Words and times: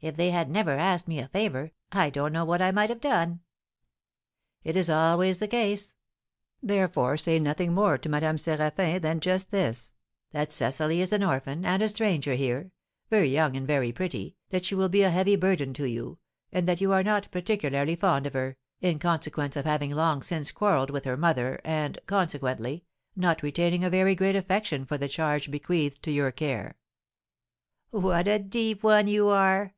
If 0.00 0.16
they 0.16 0.30
had 0.30 0.50
never 0.50 0.72
asked 0.72 1.06
me 1.06 1.20
a 1.20 1.28
favour, 1.28 1.70
I 1.92 2.10
don't 2.10 2.32
know 2.32 2.44
what 2.44 2.60
I 2.60 2.72
might 2.72 2.90
have 2.90 3.00
done." 3.00 3.38
"It 4.64 4.76
is 4.76 4.90
always 4.90 5.38
the 5.38 5.46
case; 5.46 5.94
therefore 6.60 7.16
say 7.16 7.38
nothing 7.38 7.72
more 7.72 7.96
to 7.98 8.08
Madame 8.08 8.34
Séraphin 8.34 9.00
than 9.00 9.20
just 9.20 9.52
this, 9.52 9.94
that 10.32 10.50
Cecily 10.50 11.00
is 11.00 11.12
an 11.12 11.22
orphan, 11.22 11.64
and 11.64 11.80
a 11.84 11.88
stranger 11.88 12.34
here, 12.34 12.72
very 13.10 13.28
young 13.28 13.56
and 13.56 13.64
very 13.64 13.92
pretty, 13.92 14.34
that 14.50 14.64
she 14.64 14.74
will 14.74 14.88
be 14.88 15.02
a 15.04 15.10
heavy 15.10 15.36
burden 15.36 15.72
to 15.74 15.84
you, 15.88 16.18
and 16.50 16.66
that 16.66 16.80
you 16.80 16.90
are 16.90 17.04
not 17.04 17.30
particularly 17.30 17.94
fond 17.94 18.26
of 18.26 18.32
her, 18.32 18.56
in 18.80 18.98
consequence 18.98 19.54
of 19.54 19.64
having 19.66 19.92
long 19.92 20.20
since 20.20 20.50
quarrelled 20.50 20.90
with 20.90 21.04
her 21.04 21.16
mother, 21.16 21.60
and, 21.64 22.00
consequently, 22.06 22.82
not 23.14 23.40
retaining 23.44 23.84
a 23.84 23.90
very 23.90 24.16
great 24.16 24.34
affection 24.34 24.84
for 24.84 24.98
the 24.98 25.06
charge 25.08 25.48
bequeathed 25.48 26.02
to 26.02 26.10
your 26.10 26.32
care." 26.32 26.74
"What 27.92 28.26
a 28.26 28.40
deep 28.40 28.82
one 28.82 29.06
you 29.06 29.28
are! 29.28 29.76